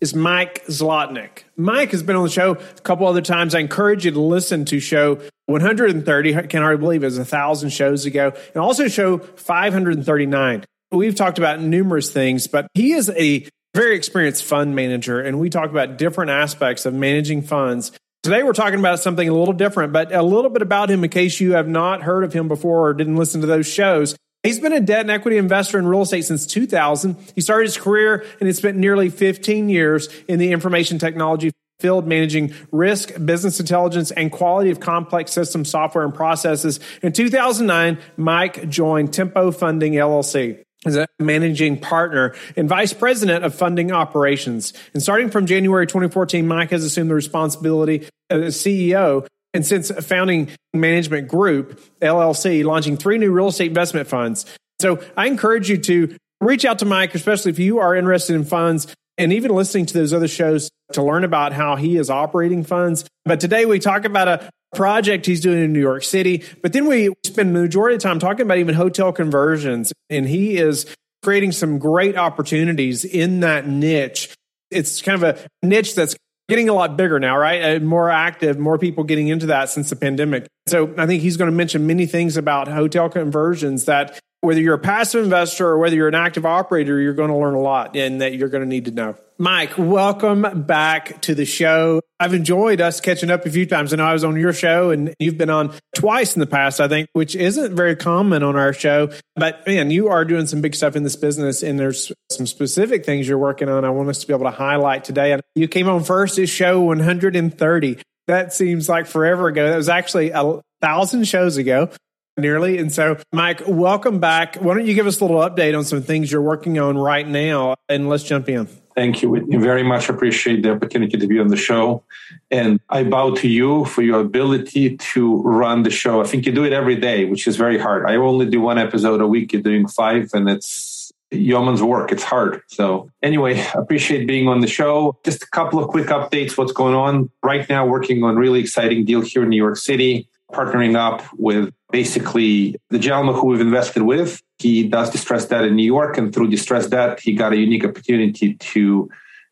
[0.00, 1.44] is Mike Zlotnik.
[1.56, 3.54] Mike has been on the show a couple other times.
[3.54, 7.24] I encourage you to listen to show 130, I can hardly believe it was a
[7.24, 10.64] thousand shows ago, and also show 539.
[10.92, 15.50] We've talked about numerous things, but he is a very experienced fund manager, and we
[15.50, 17.92] talk about different aspects of managing funds.
[18.22, 21.10] Today, we're talking about something a little different, but a little bit about him in
[21.10, 24.14] case you have not heard of him before or didn't listen to those shows.
[24.42, 27.16] He's been a debt and equity investor in real estate since 2000.
[27.34, 32.06] He started his career and has spent nearly 15 years in the information technology field
[32.06, 36.80] managing risk, business intelligence, and quality of complex system software and processes.
[37.02, 43.54] In 2009, Mike joined Tempo Funding LLC as a managing partner and vice president of
[43.54, 44.72] funding operations.
[44.94, 50.48] And starting from January 2014, Mike has assumed the responsibility as CEO and since founding
[50.72, 54.46] Management Group, LLC, launching three new real estate investment funds.
[54.80, 58.44] So I encourage you to reach out to Mike, especially if you are interested in
[58.44, 62.64] funds and even listening to those other shows to learn about how he is operating
[62.64, 63.04] funds.
[63.24, 66.86] But today we talk about a project he's doing in New York City, but then
[66.86, 69.92] we spend the majority of the time talking about even hotel conversions.
[70.08, 70.86] And he is
[71.22, 74.34] creating some great opportunities in that niche.
[74.70, 76.16] It's kind of a niche that's
[76.50, 77.80] getting a lot bigger now, right?
[77.80, 80.46] More active, more people getting into that since the pandemic.
[80.66, 84.74] So I think he's going to mention many things about hotel conversions that whether you're
[84.74, 87.96] a passive investor or whether you're an active operator, you're going to learn a lot
[87.96, 89.16] and that you're going to need to know.
[89.38, 92.02] Mike, welcome back to the show.
[92.18, 93.92] I've enjoyed us catching up a few times.
[93.92, 96.78] I know I was on your show and you've been on twice in the past,
[96.78, 99.10] I think, which isn't very common on our show.
[99.36, 103.06] But man, you are doing some big stuff in this business and there's some specific
[103.06, 103.84] things you're working on.
[103.84, 105.32] I want us to be able to highlight today.
[105.32, 107.98] And you came on first is show 130.
[108.26, 109.70] That seems like forever ago.
[109.70, 111.90] That was actually a thousand shows ago
[112.36, 112.78] nearly.
[112.78, 114.56] And so, Mike, welcome back.
[114.56, 117.26] Why don't you give us a little update on some things you're working on right
[117.26, 117.76] now?
[117.88, 118.68] And let's jump in.
[118.96, 119.46] Thank you.
[119.60, 122.02] Very much appreciate the opportunity to be on the show.
[122.50, 126.20] And I bow to you for your ability to run the show.
[126.20, 128.04] I think you do it every day, which is very hard.
[128.10, 129.52] I only do one episode a week.
[129.52, 132.10] You're doing five, and it's yeoman's work.
[132.10, 132.62] It's hard.
[132.66, 135.16] So, anyway, appreciate being on the show.
[135.24, 136.58] Just a couple of quick updates.
[136.58, 137.86] What's going on right now?
[137.86, 142.98] Working on really exciting deal here in New York City partnering up with basically the
[142.98, 144.42] gentleman who we've invested with.
[144.58, 147.84] He does distressed debt in New York, and through distressed debt, he got a unique
[147.84, 149.08] opportunity to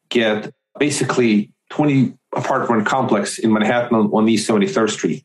[0.08, 5.24] get basically 20 apartment complex in Manhattan on East 73rd Street.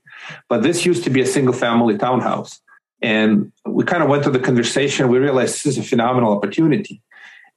[0.49, 2.61] But this used to be a single family townhouse.
[3.01, 5.09] And we kind of went through the conversation.
[5.09, 7.01] We realized this is a phenomenal opportunity.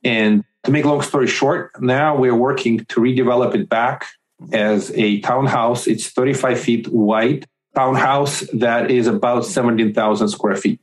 [0.03, 4.06] And to make long story short, now we're working to redevelop it back
[4.53, 5.87] as a townhouse.
[5.87, 10.81] It's 35 feet wide, townhouse that is about 17,000 square feet.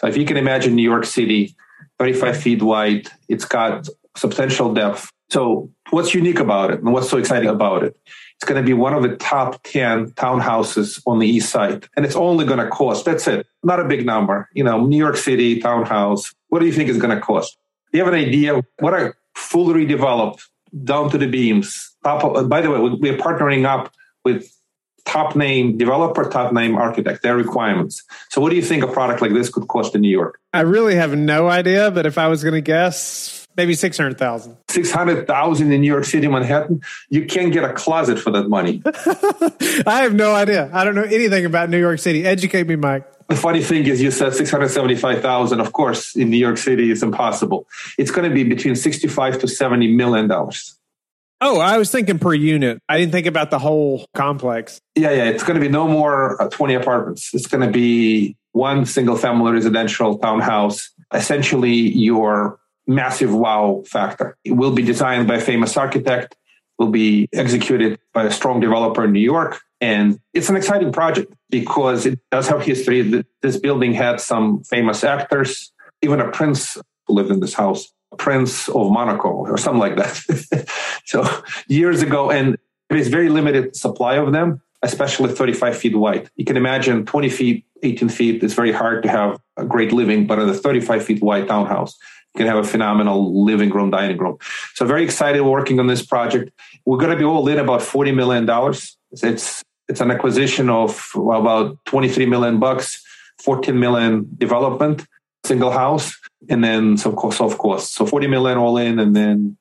[0.00, 1.54] So if you can imagine New York City,
[1.98, 5.10] 35 feet wide, it's got substantial depth.
[5.30, 7.96] So what's unique about it and what's so exciting about it?
[8.36, 11.88] It's going to be one of the top 10 townhouses on the east side.
[11.96, 14.48] And it's only going to cost, that's it, not a big number.
[14.52, 17.56] You know, New York City townhouse, what do you think is going to cost?
[17.92, 20.42] Do you have an idea what a fully redeveloped,
[20.84, 23.92] down to the beams, top of, by the way, we're partnering up
[24.24, 24.50] with
[25.06, 28.02] top name developer, top name architect, their requirements.
[28.30, 30.38] So, what do you think a product like this could cost in New York?
[30.52, 34.56] I really have no idea, but if I was going to guess, maybe 600,000.
[34.68, 36.82] 600,000 in New York City, Manhattan.
[37.08, 38.82] You can't get a closet for that money.
[39.86, 40.70] I have no idea.
[40.72, 42.26] I don't know anything about New York City.
[42.26, 43.04] Educate me, Mike.
[43.28, 45.60] The funny thing is, you said 675,000.
[45.60, 47.66] Of course, in New York City, it's impossible.
[47.98, 50.75] It's going to be between 65 to 70 million dollars.
[51.40, 52.80] Oh, I was thinking per unit.
[52.88, 54.80] I didn't think about the whole complex.
[54.94, 55.24] Yeah, yeah.
[55.24, 57.30] It's going to be no more uh, 20 apartments.
[57.34, 64.38] It's going to be one single family residential townhouse, essentially your massive wow factor.
[64.44, 66.36] It will be designed by a famous architect,
[66.78, 69.60] will be executed by a strong developer in New York.
[69.80, 73.24] And it's an exciting project because it does have history.
[73.42, 76.78] This building had some famous actors, even a prince
[77.08, 77.92] lived in this house.
[78.18, 80.68] Prince of Monaco or something like that.
[81.04, 81.26] so
[81.68, 82.56] years ago, and
[82.88, 86.30] there's very limited supply of them, especially 35 feet wide.
[86.36, 90.26] You can imagine 20 feet, 18 feet, it's very hard to have a great living,
[90.26, 91.96] but in a 35 feet wide townhouse,
[92.34, 94.36] You can have a phenomenal living room, dining room.
[94.74, 96.52] So very excited working on this project.
[96.84, 98.48] We're going to be all in about $40 million.
[99.12, 103.02] It's, it's an acquisition of about 23 million bucks,
[103.42, 105.06] 14 million development,
[105.46, 106.16] single house,
[106.48, 107.90] and then some cost of course.
[107.90, 109.56] So 40 million all in, and then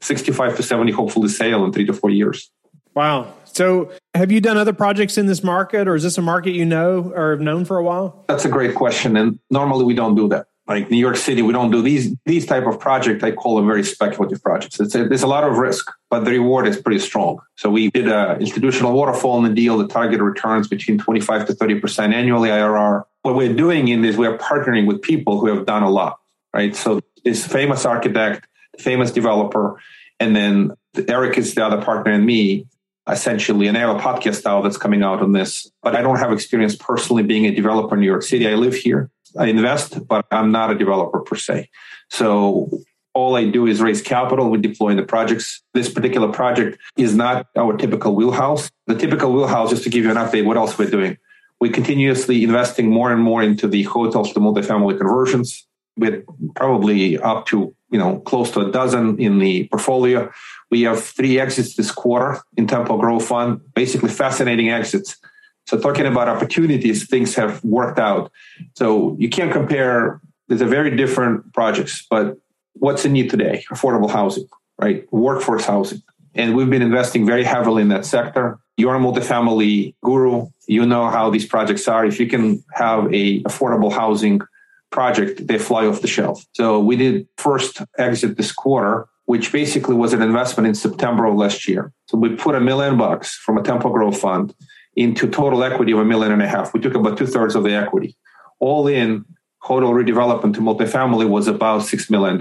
[0.00, 2.50] 65 to 70 hopefully sale in three to four years.
[2.94, 3.32] Wow.
[3.44, 6.64] So, have you done other projects in this market, or is this a market you
[6.64, 8.24] know or have known for a while?
[8.28, 10.46] That's a great question, and normally we don't do that.
[10.66, 13.24] Like New York City, we don't do these these type of project.
[13.24, 14.78] I call them very speculative projects.
[14.78, 17.40] It's a, there's a lot of risk, but the reward is pretty strong.
[17.56, 19.78] So we did a institutional waterfall in the deal.
[19.78, 23.04] The target returns between 25 to 30 percent annually IRR.
[23.22, 26.18] What we're doing in this, we're partnering with people who have done a lot,
[26.54, 26.74] right?
[26.74, 28.46] So this famous architect,
[28.78, 29.80] famous developer,
[30.18, 30.72] and then
[31.08, 32.66] Eric is the other partner and me
[33.08, 33.66] essentially.
[33.66, 36.32] And I have a podcast now that's coming out on this, but I don't have
[36.32, 38.46] experience personally being a developer in New York City.
[38.48, 39.10] I live here.
[39.38, 41.70] I invest, but I'm not a developer per se.
[42.08, 42.70] So
[43.14, 44.50] all I do is raise capital.
[44.50, 45.62] We deploy in the projects.
[45.74, 48.70] This particular project is not our typical wheelhouse.
[48.86, 51.18] The typical wheelhouse, just to give you an update, what else we're doing?
[51.60, 55.66] We're continuously investing more and more into the hotels to multifamily conversions
[55.96, 56.24] with
[56.54, 60.30] probably up to, you know, close to a dozen in the portfolio.
[60.70, 65.16] We have three exits this quarter in Tempo growth Fund, basically fascinating exits.
[65.66, 68.32] So talking about opportunities, things have worked out.
[68.76, 70.20] So you can't compare.
[70.48, 72.38] These are very different projects, but
[72.72, 73.64] what's in need today?
[73.70, 74.48] Affordable housing,
[74.80, 75.06] right?
[75.12, 76.02] Workforce housing.
[76.34, 78.58] And we've been investing very heavily in that sector.
[78.80, 80.46] You're a multifamily guru.
[80.66, 82.06] You know how these projects are.
[82.06, 84.40] If you can have a affordable housing
[84.90, 86.46] project, they fly off the shelf.
[86.52, 91.36] So we did first exit this quarter, which basically was an investment in September of
[91.36, 91.92] last year.
[92.06, 94.54] So we put a million bucks from a Tempo Growth fund
[94.96, 96.72] into total equity of a million and a half.
[96.72, 98.16] We took about two thirds of the equity.
[98.60, 99.26] All in,
[99.58, 102.40] hotel redevelopment to multifamily was about $6 million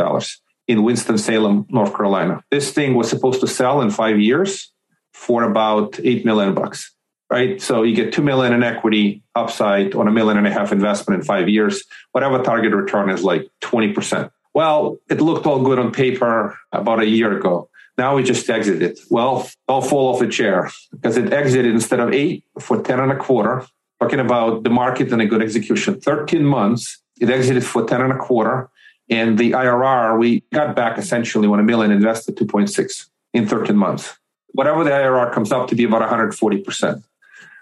[0.70, 2.42] in Winston-Salem, North Carolina.
[2.50, 4.72] This thing was supposed to sell in five years
[5.20, 6.96] for about 8 million bucks
[7.30, 7.62] right?
[7.62, 11.22] So you get two million in equity upside on a million and a half investment
[11.22, 11.84] in five years.
[12.12, 14.32] Whatever target return is like 20%.
[14.54, 17.70] Well, it looked all good on paper about a year ago.
[17.98, 18.98] Now we just exited.
[19.10, 23.12] Well, I'll fall off the chair because it exited instead of eight for 10 and
[23.12, 23.66] a quarter.
[24.00, 26.00] Talking about the market and a good execution.
[26.00, 28.70] 13 months, it exited for 10 and a quarter.
[29.10, 34.19] And the IRR, we got back essentially when a million invested 2.6 in 13 months.
[34.54, 37.04] Whatever the IRR comes up to be about 140%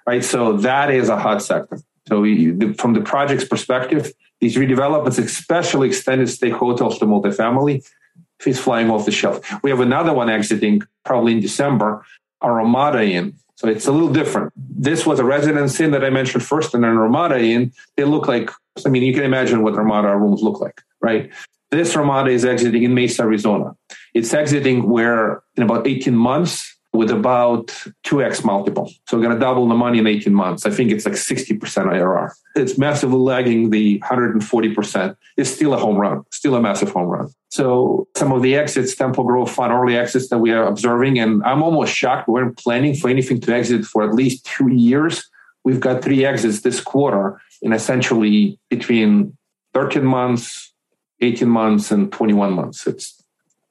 [0.07, 0.23] right?
[0.23, 1.79] So that is a hot sector.
[2.07, 7.85] So we, from the project's perspective, these redevelopments, especially extended stay hotels to multifamily,
[8.45, 9.41] is flying off the shelf.
[9.61, 12.05] We have another one exiting probably in December,
[12.41, 13.33] a Ramada Inn.
[13.55, 14.53] So it's a little different.
[14.55, 17.73] This was a residence inn that I mentioned first, and then Ramada Inn.
[17.97, 18.51] They look like,
[18.85, 21.31] I mean, you can imagine what Ramada rooms look like, right?
[21.71, 23.75] This Ramada is exiting in Mesa, Arizona.
[24.13, 27.67] It's exiting where in about 18 months, with about
[28.05, 28.91] 2x multiple.
[29.07, 30.65] So we're going to double the money in 18 months.
[30.65, 32.31] I think it's like 60% IRR.
[32.55, 35.15] It's massively lagging the 140%.
[35.37, 37.29] It's still a home run, still a massive home run.
[37.49, 41.43] So some of the exits, Tempo Growth Fund early exits that we are observing, and
[41.43, 42.27] I'm almost shocked.
[42.27, 45.29] We weren't planning for anything to exit for at least two years.
[45.63, 49.37] We've got three exits this quarter in essentially between
[49.73, 50.73] 13 months,
[51.21, 52.87] 18 months, and 21 months.
[52.87, 53.21] It's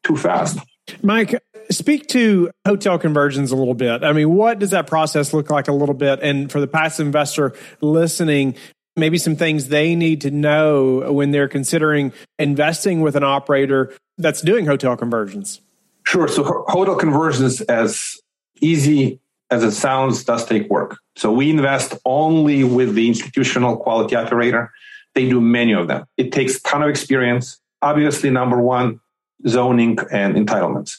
[0.05, 0.59] too fast.
[1.03, 4.05] Mike, speak to hotel conversions a little bit.
[4.05, 6.21] I mean, what does that process look like a little bit?
[6.23, 8.57] And for the passive investor listening,
[8.97, 14.41] maybe some things they need to know when they're considering investing with an operator that's
[14.41, 15.61] doing hotel conversions.
[16.05, 16.29] Sure.
[16.29, 18.15] So, hotel conversions, as
[18.61, 19.21] easy
[19.51, 20.99] as it sounds, does take work.
[21.17, 24.73] So, we invest only with the institutional quality operator.
[25.15, 26.07] They do many of them.
[26.17, 27.59] It takes ton of experience.
[27.83, 29.01] Obviously, number one,
[29.47, 30.99] zoning and entitlements.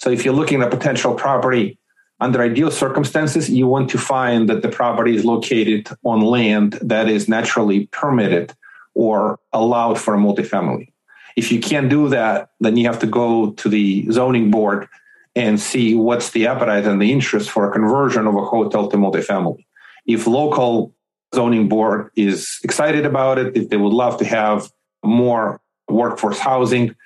[0.00, 1.78] So if you're looking at a potential property
[2.20, 7.08] under ideal circumstances, you want to find that the property is located on land that
[7.08, 8.54] is naturally permitted
[8.94, 10.92] or allowed for a multifamily.
[11.36, 14.88] If you can't do that, then you have to go to the zoning board
[15.36, 18.96] and see what's the appetite and the interest for a conversion of a hotel to
[18.96, 19.64] multifamily.
[20.06, 20.94] If local
[21.34, 24.70] zoning board is excited about it, if they would love to have
[25.04, 26.96] more workforce housing,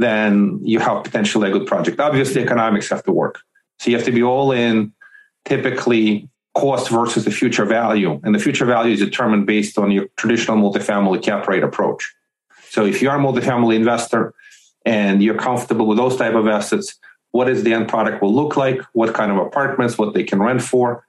[0.00, 2.00] then you have potentially a good project.
[2.00, 3.40] Obviously, economics have to work.
[3.78, 4.92] So you have to be all in,
[5.44, 8.20] typically cost versus the future value.
[8.22, 12.14] And the future value is determined based on your traditional multifamily cap rate approach.
[12.70, 14.34] So if you are a multifamily investor
[14.84, 16.98] and you're comfortable with those type of assets,
[17.32, 20.42] what is the end product will look like, what kind of apartments, what they can
[20.42, 21.04] rent for.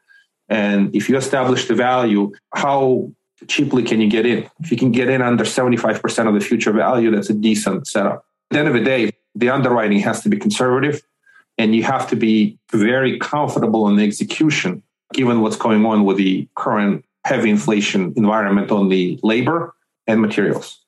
[0.50, 3.10] And if you establish the value, how
[3.48, 4.50] cheaply can you get in?
[4.60, 8.25] If you can get in under 75% of the future value, that's a decent setup.
[8.51, 11.01] The end of the day, the underwriting has to be conservative
[11.58, 16.17] and you have to be very comfortable in the execution, given what's going on with
[16.17, 19.74] the current heavy inflation environment on the labor
[20.08, 20.79] and materials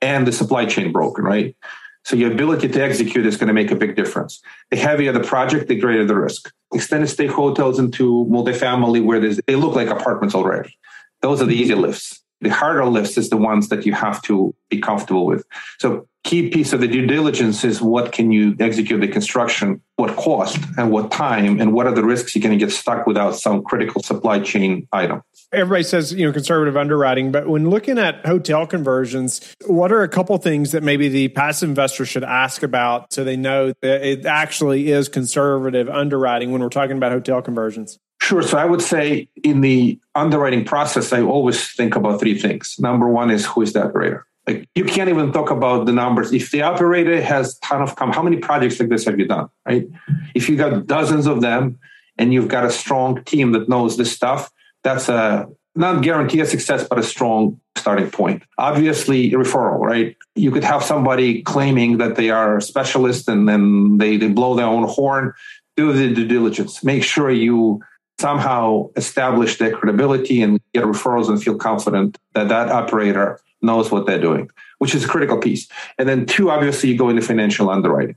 [0.00, 1.56] and the supply chain broken, right?
[2.04, 4.42] So your ability to execute is going to make a big difference.
[4.70, 6.52] The heavier the project, the greater the risk.
[6.74, 10.76] Extended stay hotels into multifamily where they look like apartments already.
[11.20, 12.21] Those are the easy lifts.
[12.42, 15.44] The harder lifts is the ones that you have to be comfortable with.
[15.78, 20.16] So key piece of the due diligence is what can you execute the construction, what
[20.16, 23.36] cost and what time, and what are the risks you're going to get stuck without
[23.36, 25.22] some critical supply chain item.
[25.52, 30.08] Everybody says, you know, conservative underwriting, but when looking at hotel conversions, what are a
[30.08, 34.24] couple things that maybe the passive investor should ask about so they know that it
[34.24, 37.98] actually is conservative underwriting when we're talking about hotel conversions?
[38.22, 38.40] Sure.
[38.40, 42.76] So I would say in the underwriting process, I always think about three things.
[42.78, 44.24] Number one is who is the operator?
[44.46, 46.32] Like you can't even talk about the numbers.
[46.32, 49.48] If the operator has ton of come, how many projects like this have you done?
[49.66, 49.88] Right?
[50.36, 51.80] If you got dozens of them
[52.16, 54.52] and you've got a strong team that knows this stuff,
[54.84, 58.44] that's a not guarantee a success, but a strong starting point.
[58.56, 60.16] Obviously, referral, right?
[60.36, 64.54] You could have somebody claiming that they are a specialist and then they, they blow
[64.54, 65.32] their own horn.
[65.76, 66.84] Do the due diligence.
[66.84, 67.80] Make sure you
[68.22, 73.28] somehow establish their credibility and get referrals and feel confident that that operator
[73.60, 74.48] knows what they're doing,
[74.78, 75.68] which is a critical piece.
[75.98, 78.16] And then two, obviously, you go into financial underwriting.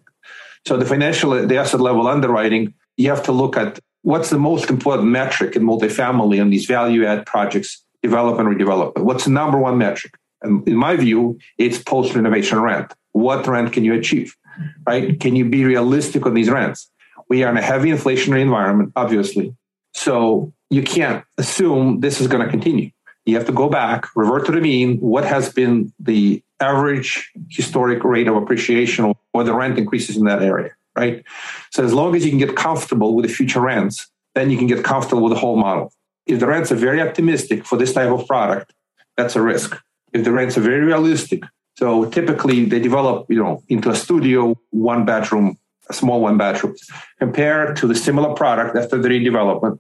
[0.67, 4.69] So the financial, the asset level underwriting, you have to look at what's the most
[4.69, 8.97] important metric in multifamily and these value add projects, develop and redevelop.
[9.09, 10.13] What's the number one metric?
[10.41, 12.93] And in my view, it's post renovation rent.
[13.12, 14.35] What rent can you achieve?
[14.88, 15.19] Right?
[15.19, 16.89] Can you be realistic on these rents?
[17.29, 19.55] We are in a heavy inflationary environment, obviously.
[20.05, 22.91] So you can't assume this is going to continue
[23.25, 24.97] you have to go back, revert to the mean.
[25.00, 30.41] What has been the average historic rate of appreciation or the rent increases in that
[30.41, 31.24] area, right?
[31.71, 34.67] So as long as you can get comfortable with the future rents, then you can
[34.67, 35.91] get comfortable with the whole model.
[36.27, 38.74] If the rents are very optimistic for this type of product,
[39.17, 39.75] that's a risk.
[40.13, 41.43] If the rents are very realistic,
[41.77, 45.57] so typically they develop, you know, into a studio, one bedroom,
[45.89, 46.75] a small one bedroom.
[47.19, 49.79] Compared to the similar product after the redevelopment,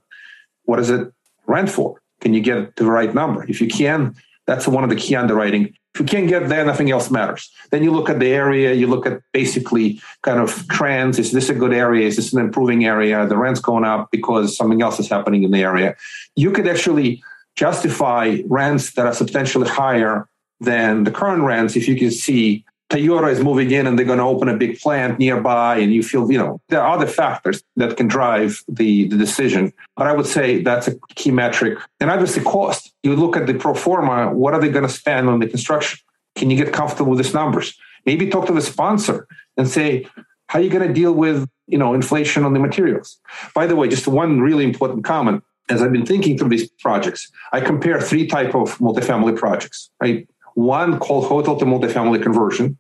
[0.65, 1.11] what does it
[1.47, 2.01] rent for?
[2.21, 3.43] Can you get the right number?
[3.49, 4.15] If you can,
[4.47, 5.73] that's one of the key underwriting.
[5.93, 7.49] If you can't get there, nothing else matters.
[7.71, 11.17] Then you look at the area, you look at basically kind of trends.
[11.19, 12.05] Is this a good area?
[12.05, 13.25] Is this an improving area?
[13.25, 15.95] The rent's going up because something else is happening in the area.
[16.35, 17.23] You could actually
[17.55, 20.27] justify rents that are substantially higher
[20.59, 22.65] than the current rents if you can see
[22.95, 26.01] Toyota is moving in and they're going to open a big plant nearby, and you
[26.01, 29.73] feel, you know, there are other factors that can drive the, the decision.
[29.97, 31.77] But I would say that's a key metric.
[31.99, 32.93] And obviously, cost.
[33.03, 35.99] You look at the pro forma, what are they going to spend on the construction?
[36.35, 37.77] Can you get comfortable with these numbers?
[38.05, 40.07] Maybe talk to the sponsor and say,
[40.47, 43.19] how are you going to deal with, you know, inflation on the materials?
[43.53, 45.43] By the way, just one really important comment.
[45.67, 50.29] As I've been thinking through these projects, I compare three type of multifamily projects, right?
[50.53, 52.77] One called hotel to multifamily conversion.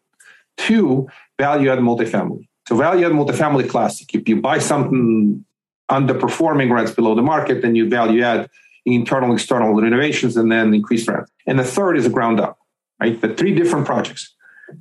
[0.57, 1.07] Two,
[1.39, 2.47] value add multifamily.
[2.67, 4.13] So value add multifamily classic.
[4.15, 5.45] If you buy something
[5.89, 8.49] underperforming rents below the market, then you value add
[8.85, 11.29] internal, external renovations, and then increase rent.
[11.45, 12.57] And the third is a ground up,
[12.99, 13.19] right?
[13.19, 14.33] The three different projects.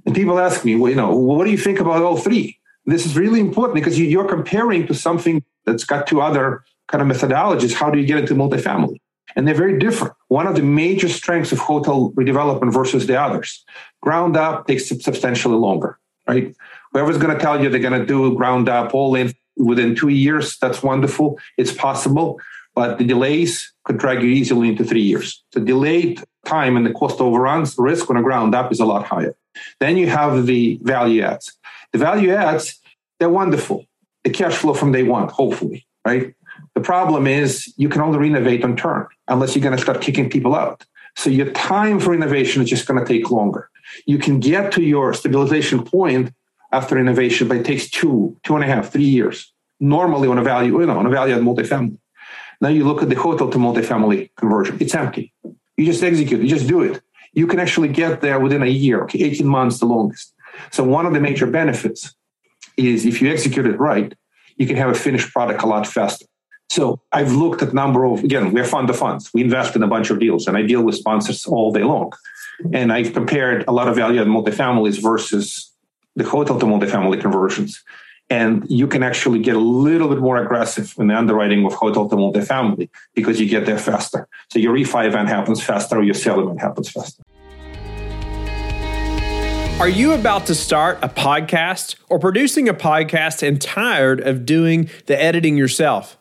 [0.06, 2.58] And people ask me, well, you know, what do you think about all three?
[2.86, 7.16] This is really important because you're comparing to something that's got two other kind of
[7.16, 7.74] methodologies.
[7.74, 8.98] How do you get into multifamily?
[9.36, 10.14] and they're very different.
[10.28, 13.64] One of the major strengths of hotel redevelopment versus the others,
[14.04, 16.54] ground up takes substantially longer, right?
[16.92, 20.08] Whoever's going to tell you they're going to do ground up all in within two
[20.08, 21.38] years, that's wonderful.
[21.56, 22.40] It's possible,
[22.74, 25.42] but the delays could drag you easily into three years.
[25.52, 28.84] The delayed time and the cost overruns, the risk on a ground up is a
[28.84, 29.34] lot higher.
[29.80, 31.56] Then you have the value adds.
[31.92, 32.80] The value adds,
[33.18, 33.86] they're wonderful.
[34.24, 36.34] The cash flow from day one, hopefully, right?
[36.74, 40.28] The problem is you can only renovate on turn unless you're going to start kicking
[40.28, 40.84] people out.
[41.16, 43.70] So your time for innovation is just going to take longer.
[44.06, 46.32] You can get to your stabilization point
[46.72, 49.52] after innovation, but it takes two, two and a half, three years.
[49.80, 51.98] Normally on a value, you know, on a value add multifamily.
[52.60, 54.78] Now you look at the hotel to multifamily conversion.
[54.80, 55.32] It's empty.
[55.76, 57.00] You just execute, you just do it.
[57.32, 60.32] You can actually get there within a year, okay, 18 months the longest.
[60.70, 62.14] So one of the major benefits
[62.76, 64.14] is if you execute it right,
[64.56, 66.26] you can have a finished product a lot faster.
[66.70, 69.30] So I've looked at number of again, we're fund of funds.
[69.34, 72.12] We invest in a bunch of deals, and I deal with sponsors all day long.
[72.72, 75.72] And I've compared a lot of value add multifamilies versus
[76.16, 77.82] the hotel to multifamily conversions.
[78.30, 82.08] And you can actually get a little bit more aggressive in the underwriting of hotel
[82.08, 84.28] to multifamily because you get there faster.
[84.50, 87.22] So your refi event happens faster, or your sale event happens faster.
[89.80, 94.88] Are you about to start a podcast or producing a podcast and tired of doing
[95.06, 96.16] the editing yourself?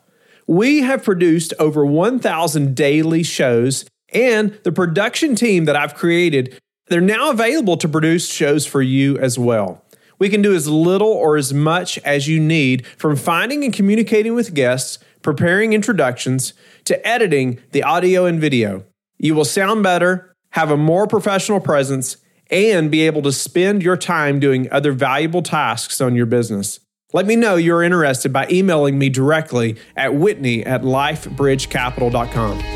[0.46, 7.00] We have produced over 1,000 daily shows, and the production team that I've created, they're
[7.00, 9.82] now available to produce shows for you as well.
[10.18, 14.34] We can do as little or as much as you need from finding and communicating
[14.34, 16.52] with guests, preparing introductions,
[16.84, 18.84] to editing the audio and video.
[19.18, 22.18] You will sound better, have a more professional presence,
[22.50, 26.78] and be able to spend your time doing other valuable tasks on your business.
[27.12, 32.73] Let me know you're interested by emailing me directly at whitney at lifebridgecapital.com.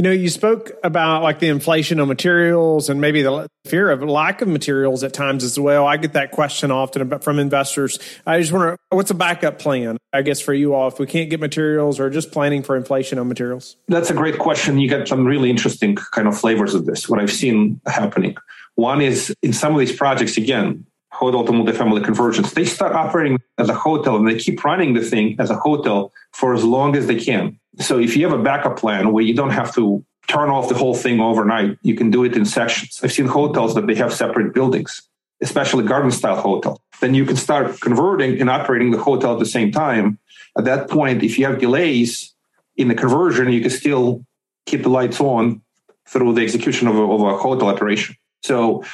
[0.00, 4.02] You know, you spoke about like the inflation on materials and maybe the fear of
[4.02, 5.86] lack of materials at times as well.
[5.86, 7.98] I get that question often from investors.
[8.26, 11.28] I just wonder what's a backup plan, I guess, for you all if we can't
[11.28, 13.76] get materials or just planning for inflation on materials?
[13.88, 14.78] That's a great question.
[14.78, 18.38] You get some really interesting kind of flavors of this, what I've seen happening.
[18.76, 20.86] One is in some of these projects, again,
[21.20, 25.02] hotel to multifamily conversions, they start operating as a hotel and they keep running the
[25.02, 27.58] thing as a hotel for as long as they can.
[27.78, 30.74] So if you have a backup plan where you don't have to turn off the
[30.74, 33.00] whole thing overnight, you can do it in sections.
[33.02, 35.02] I've seen hotels that they have separate buildings,
[35.42, 36.80] especially garden style hotel.
[37.02, 40.18] Then you can start converting and operating the hotel at the same time.
[40.56, 42.34] At that point, if you have delays
[42.76, 44.24] in the conversion, you can still
[44.64, 45.60] keep the lights on
[46.08, 48.16] through the execution of a, of a hotel operation.
[48.42, 48.84] So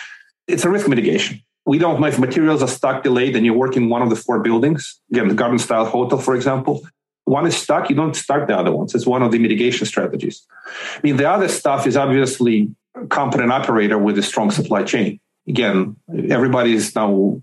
[0.49, 3.89] it's a risk mitigation we don't know if materials are stuck delayed and you're working
[3.89, 6.87] one of the four buildings again the garden style hotel for example.
[7.25, 8.95] One is stuck you don't start the other ones.
[8.95, 10.47] It's one of the mitigation strategies.
[10.69, 12.75] I mean the other stuff is obviously
[13.11, 15.21] competent operator with a strong supply chain.
[15.47, 15.97] Again
[16.31, 17.43] everybody is now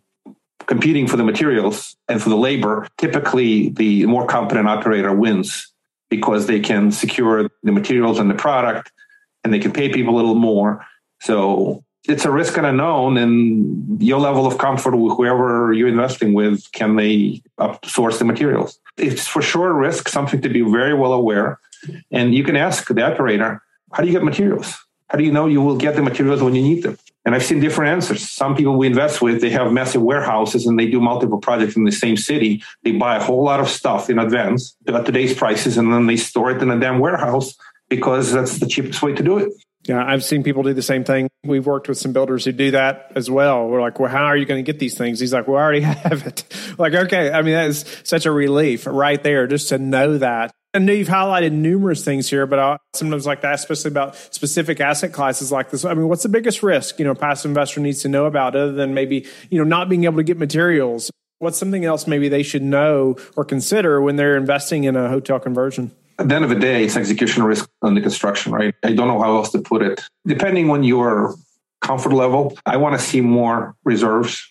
[0.65, 2.88] competing for the materials and for the labor.
[2.98, 5.72] Typically the more competent operator wins
[6.10, 8.92] because they can secure the materials and the product
[9.44, 10.86] and they can pay people a little more.
[11.22, 16.33] So it's a risk and unknown and your level of comfort with whoever you're investing
[16.33, 17.41] with can they
[17.86, 18.79] source the materials?
[18.98, 21.60] It's for sure a risk something to be very well aware.
[22.12, 23.62] And you can ask the operator
[23.93, 24.75] how do you get materials?
[25.08, 26.97] How do you know you will get the materials when you need them?
[27.25, 28.30] And i've seen different answers.
[28.30, 31.86] Some people we invest with they have massive warehouses and they do multiple projects in
[31.86, 32.62] the same city.
[32.84, 36.17] They buy a whole lot of stuff in advance at today's prices and then they
[36.17, 37.56] store it in a damn warehouse
[37.88, 39.54] because that's the cheapest way to do it
[39.86, 41.30] yeah, I've seen people do the same thing.
[41.43, 43.67] We've worked with some builders who do that as well.
[43.67, 45.19] We're like, well, how are you going to get these things?
[45.19, 46.46] He's like, well, I already have it.
[46.78, 47.32] like, okay.
[47.32, 50.52] I mean, that is such a relief right there just to know that.
[50.76, 55.13] Know you've highlighted numerous things here, but I sometimes like that, especially about specific asset
[55.13, 55.86] classes like this.
[55.86, 58.56] I mean, what's the biggest risk, you know, a passive investor needs to know about
[58.56, 61.12] other than maybe, you know, not being able to get materials?
[61.38, 65.39] What's something else maybe they should know or consider when they're investing in a hotel
[65.39, 65.91] conversion?
[66.19, 68.76] At the end of the day, it's execution risk on the construction, right?
[68.84, 70.02] I don't know how else to put it.
[70.26, 71.36] Depending on your
[71.82, 74.49] comfort level, I want to see more reserves,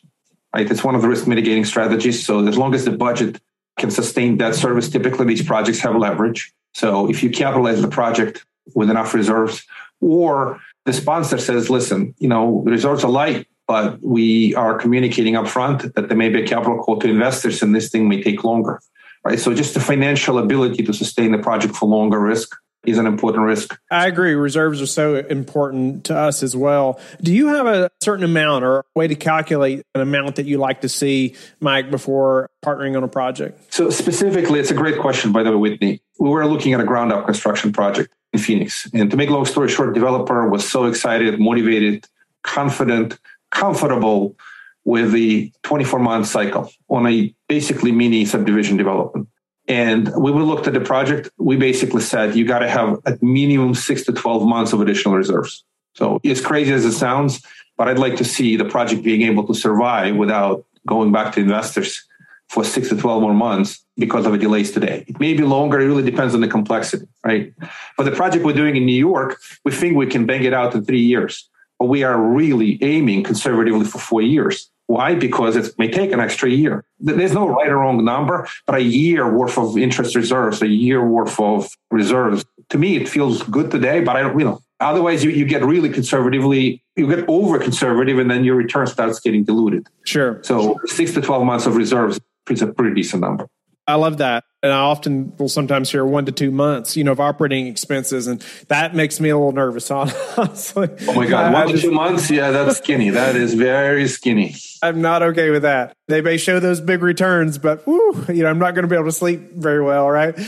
[0.55, 0.70] right?
[0.70, 2.25] It's one of the risk mitigating strategies.
[2.25, 3.40] So as long as the budget
[3.79, 6.53] can sustain debt service, typically these projects have leverage.
[6.75, 8.44] So if you capitalize the project
[8.75, 9.64] with enough reserves,
[10.01, 15.35] or the sponsor says, listen, you know, the reserves are light, but we are communicating
[15.35, 18.42] upfront that there may be a capital call to investors and this thing may take
[18.42, 18.81] longer
[19.24, 19.38] right?
[19.38, 23.44] So just the financial ability to sustain the project for longer risk is an important
[23.44, 23.78] risk.
[23.90, 24.35] I agree.
[24.35, 26.98] Reserves are so important to us as well.
[27.20, 30.58] Do you have a certain amount or a way to calculate an amount that you
[30.58, 33.72] like to see, Mike, before partnering on a project?
[33.72, 36.02] So specifically, it's a great question, by the way, Whitney.
[36.18, 38.90] We were looking at a ground up construction project in Phoenix.
[38.92, 42.08] And to make long story short, developer was so excited, motivated,
[42.42, 43.18] confident,
[43.52, 44.37] comfortable
[44.85, 49.29] with the 24 month cycle on a basically mini subdivision development.
[49.68, 53.23] And when we looked at the project, we basically said you got to have at
[53.23, 55.64] minimum six to 12 months of additional reserves.
[55.95, 57.42] So, as crazy as it sounds,
[57.77, 61.40] but I'd like to see the project being able to survive without going back to
[61.40, 62.03] investors
[62.49, 65.05] for six to 12 more months because of the delays today.
[65.07, 65.81] It may be longer.
[65.81, 67.53] It really depends on the complexity, right?
[67.97, 70.75] For the project we're doing in New York, we think we can bang it out
[70.75, 71.52] in three years, but
[71.88, 74.71] we are really aiming conservatively for four years.
[74.87, 75.14] Why?
[75.14, 76.85] Because it may take an extra year.
[77.01, 81.07] There's no right or wrong number, but a year worth of interest reserves, a year
[81.07, 82.45] worth of reserves.
[82.71, 85.64] To me, it feels good today, but I don't, you know, otherwise you, you get
[85.64, 89.87] really conservatively, you get over conservative and then your return starts getting diluted.
[90.05, 90.40] Sure.
[90.42, 93.49] So six to 12 months of reserves is a pretty decent number.
[93.87, 94.45] I love that.
[94.62, 98.29] And I often will sometimes hear one to two months, you know, of operating expenses.
[98.29, 100.88] And that makes me a little nervous, honestly.
[101.09, 101.53] Oh my God.
[101.53, 102.31] One to two months?
[102.31, 103.11] Yeah, that's skinny.
[103.11, 104.55] That is very skinny.
[104.83, 105.97] I'm not okay with that.
[106.07, 108.95] They may show those big returns, but whew, you know, I'm not going to be
[108.95, 110.38] able to sleep very well, right?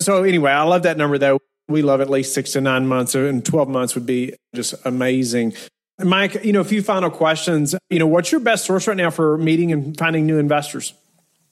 [0.00, 1.40] So anyway, I love that number though.
[1.68, 5.54] we love at least six to nine months, and 12 months would be just amazing.
[5.98, 7.74] Mike, you know, a few final questions.
[7.90, 10.92] You know, what's your best source right now for meeting and finding new investors?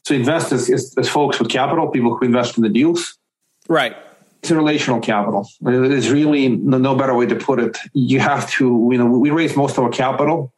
[0.04, 3.18] So investors is, is folks with capital, people who invest in the deals.
[3.68, 3.96] Right.
[4.42, 5.48] It's a relational capital.
[5.60, 7.78] There's really no, no better way to put it.
[7.92, 10.52] You have to, you know, we raise most of our capital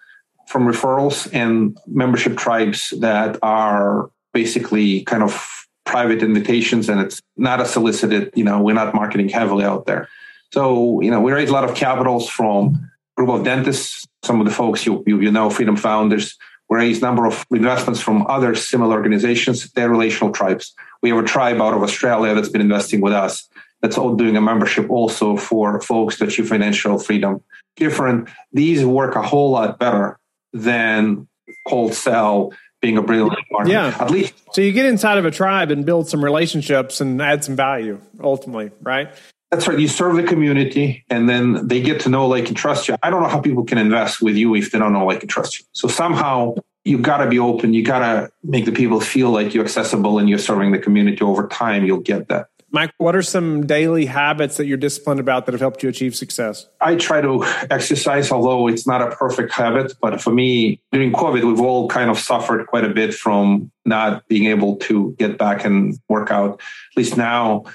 [0.49, 7.61] from referrals and membership tribes that are basically kind of private invitations and it's not
[7.61, 10.09] a solicited, you know, we're not marketing heavily out there.
[10.53, 14.47] So, you know, we raise a lot of capitals from group of dentists, some of
[14.47, 16.37] the folks you, you, you know, Freedom Founders,
[16.69, 19.71] we raise number of investments from other similar organizations.
[19.73, 20.75] They're relational tribes.
[21.03, 23.49] We have a tribe out of Australia that's been investing with us.
[23.83, 27.43] That's all doing a membership also for folks to achieve financial freedom.
[27.77, 28.31] Different.
[28.53, 30.19] These work a whole lot better
[30.53, 31.29] than
[31.69, 33.71] cold sell being a brilliant market.
[33.71, 33.97] Yeah.
[33.99, 34.35] At least.
[34.53, 38.01] So you get inside of a tribe and build some relationships and add some value
[38.23, 39.11] ultimately, right?
[39.55, 39.79] That's right.
[39.79, 42.97] You serve the community and then they get to know, like, and trust you.
[43.05, 45.31] I don't know how people can invest with you if they don't know, like, and
[45.31, 45.65] trust you.
[45.71, 47.73] So somehow you've got to be open.
[47.73, 51.23] You got to make the people feel like you're accessible and you're serving the community
[51.23, 51.85] over time.
[51.85, 52.49] You'll get that.
[52.73, 56.17] Mike, what are some daily habits that you're disciplined about that have helped you achieve
[56.17, 56.67] success?
[56.81, 59.93] I try to exercise, although it's not a perfect habit.
[60.01, 64.27] But for me, during COVID, we've all kind of suffered quite a bit from not
[64.27, 66.55] being able to get back and work out.
[66.55, 67.67] At least now,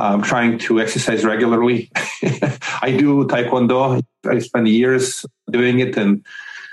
[0.00, 1.90] I'm trying to exercise regularly.
[2.82, 4.02] I do Taekwondo.
[4.24, 5.96] I spend years doing it.
[5.96, 6.24] And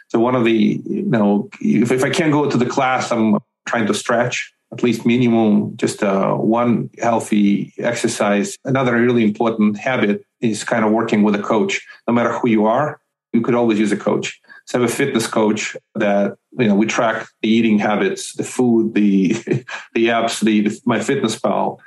[0.09, 3.39] so one of the, you know, if, if I can't go to the class, I'm
[3.65, 8.57] trying to stretch at least minimum just uh, one healthy exercise.
[8.65, 11.85] Another really important habit is kind of working with a coach.
[12.07, 12.99] No matter who you are,
[13.33, 14.39] you could always use a coach.
[14.65, 18.43] So I have a fitness coach that you know we track the eating habits, the
[18.43, 19.29] food, the
[19.93, 21.79] the apps, the, the my fitness pal.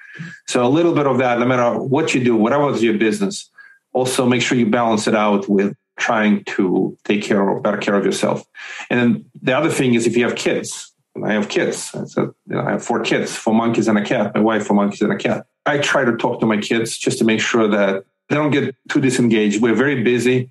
[0.47, 3.51] So a little bit of that, no matter what you do, whatever is your business,
[3.93, 7.95] also make sure you balance it out with trying to take care of better care
[7.95, 8.45] of yourself.
[8.89, 11.91] And then the other thing is if you have kids, I have kids.
[11.95, 14.35] I, said, you know, I have four kids, four monkeys and a cat.
[14.35, 15.47] My wife, four monkeys and a cat.
[15.67, 18.75] I try to talk to my kids just to make sure that they don't get
[18.89, 19.61] too disengaged.
[19.61, 20.51] We're very busy.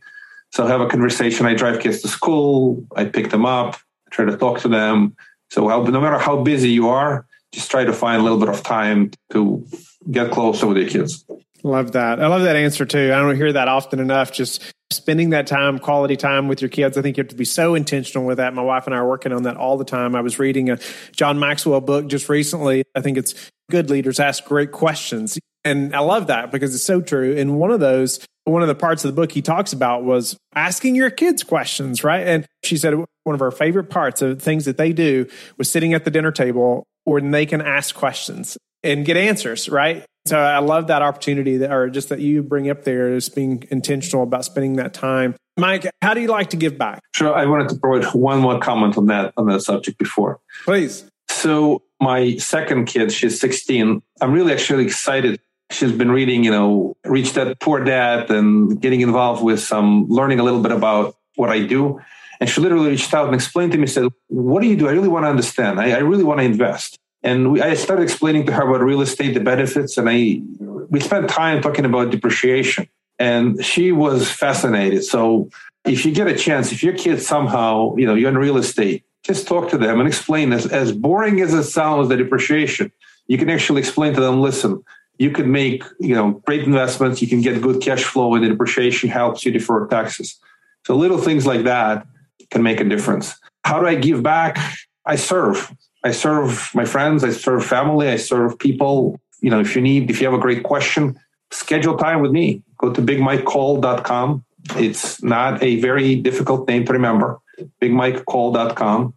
[0.51, 1.45] So I have a conversation.
[1.45, 2.85] I drive kids to school.
[2.95, 3.75] I pick them up.
[3.75, 5.15] I try to talk to them.
[5.49, 8.63] So no matter how busy you are, just try to find a little bit of
[8.63, 9.65] time to
[10.09, 11.25] get closer with your kids.
[11.63, 12.21] Love that.
[12.21, 13.11] I love that answer too.
[13.13, 14.31] I don't hear that often enough.
[14.31, 16.97] Just spending that time, quality time with your kids.
[16.97, 18.53] I think you have to be so intentional with that.
[18.53, 20.15] My wife and I are working on that all the time.
[20.15, 20.79] I was reading a
[21.11, 22.83] John Maxwell book just recently.
[22.95, 23.35] I think it's
[23.69, 25.37] Good Leaders Ask Great Questions.
[25.65, 27.35] And I love that because it's so true.
[27.37, 30.37] And one of those, one of the parts of the book he talks about was
[30.55, 32.25] asking your kids questions, right?
[32.25, 32.93] And she said
[33.29, 35.27] one of our favorite parts of things that they do
[35.59, 40.03] was sitting at the dinner table when they can ask questions and get answers, right?
[40.25, 43.67] So I love that opportunity that, or just that you bring up there is being
[43.69, 45.35] intentional about spending that time.
[45.57, 47.03] Mike, how do you like to give back?
[47.13, 47.35] Sure.
[47.35, 50.39] I wanted to provide one more comment on that, on that subject before.
[50.65, 51.05] Please.
[51.29, 54.01] So my second kid, she's 16.
[54.21, 55.39] I'm really actually excited.
[55.69, 60.39] She's been reading, you know, Rich Dad Poor Dad and getting involved with some learning
[60.39, 62.01] a little bit about what I do.
[62.39, 64.87] And she literally reached out and explained to me, said, What do you do?
[64.87, 65.79] I really want to understand.
[65.79, 66.97] I, I really want to invest.
[67.21, 70.41] And we, I started explaining to her about real estate, the benefits, and I
[70.89, 72.87] we spent time talking about depreciation.
[73.19, 75.03] And she was fascinated.
[75.03, 75.49] So
[75.85, 79.03] if you get a chance, if your kid somehow, you know, you're in real estate,
[79.23, 80.65] just talk to them and explain this.
[80.65, 82.91] As boring as it sounds, the depreciation,
[83.27, 84.83] you can actually explain to them, listen,
[85.17, 88.49] you can make, you know, great investments, you can get good cash flow, and the
[88.49, 90.39] depreciation helps you defer taxes.
[90.85, 92.07] So little things like that
[92.51, 93.35] can make a difference.
[93.63, 94.57] How do I give back?
[95.05, 95.73] I serve.
[96.03, 99.19] I serve my friends, I serve family, I serve people.
[99.41, 101.19] You know, if you need, if you have a great question,
[101.51, 102.63] schedule time with me.
[102.77, 104.45] Go to bigmikecall.com.
[104.77, 107.39] It's not a very difficult name to remember.
[107.81, 109.13] bigmikecall.com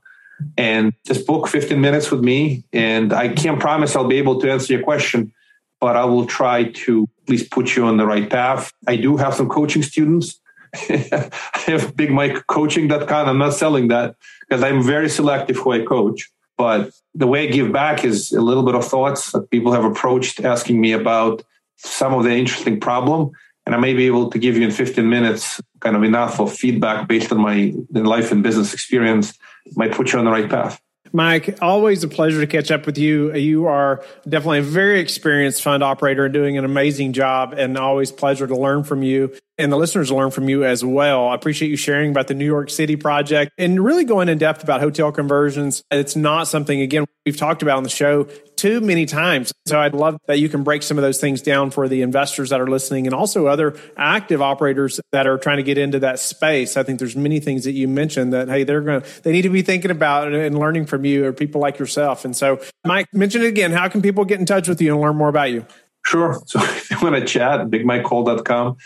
[0.56, 2.64] and just book 15 minutes with me.
[2.72, 5.32] And I can't promise I'll be able to answer your question,
[5.80, 8.72] but I will try to at least put you on the right path.
[8.86, 10.40] I do have some coaching students.
[10.74, 11.30] I
[11.66, 13.28] have bigmikecoaching.com.
[13.28, 14.16] I'm not selling that
[14.48, 16.30] because I'm very selective who I coach.
[16.56, 19.84] But the way I give back is a little bit of thoughts that people have
[19.84, 21.42] approached asking me about
[21.76, 23.32] some of the interesting problem.
[23.66, 26.52] And I may be able to give you in 15 minutes kind of enough of
[26.52, 29.36] feedback based on my life and business experience,
[29.74, 30.80] might put you on the right path.
[31.12, 33.34] Mike, always a pleasure to catch up with you.
[33.34, 38.10] You are definitely a very experienced fund operator and doing an amazing job, and always
[38.10, 39.34] pleasure to learn from you.
[39.62, 41.28] And the listeners learn from you as well.
[41.28, 44.64] I appreciate you sharing about the New York City project and really going in depth
[44.64, 45.84] about hotel conversions.
[45.92, 48.24] It's not something, again, we've talked about on the show
[48.56, 49.52] too many times.
[49.66, 52.50] So I'd love that you can break some of those things down for the investors
[52.50, 56.18] that are listening and also other active operators that are trying to get into that
[56.18, 56.76] space.
[56.76, 59.42] I think there's many things that you mentioned that, hey, they're going to, they need
[59.42, 62.24] to be thinking about and learning from you or people like yourself.
[62.24, 63.70] And so, Mike, mention it again.
[63.70, 65.64] How can people get in touch with you and learn more about you?
[66.04, 66.40] Sure.
[66.46, 68.76] So if they want to chat, bigmikecall.com.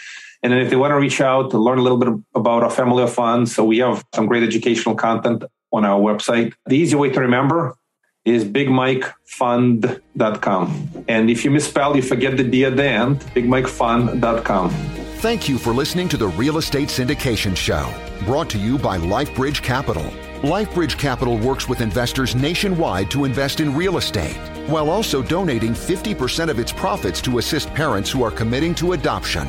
[0.43, 2.71] And then if they want to reach out to learn a little bit about our
[2.71, 6.55] family of funds, so we have some great educational content on our website.
[6.67, 7.77] The easy way to remember
[8.25, 11.05] is bigmikefund.com.
[11.09, 14.71] And if you misspell, you forget the D at the end, bigmikefun.com.
[15.19, 17.93] Thank you for listening to the Real Estate Syndication Show,
[18.27, 20.05] brought to you by LifeBridge Capital.
[20.43, 24.37] LifeBridge Capital works with investors nationwide to invest in real estate,
[24.69, 29.49] while also donating 50% of its profits to assist parents who are committing to adoption.